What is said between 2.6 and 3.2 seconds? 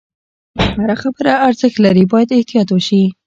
وشي.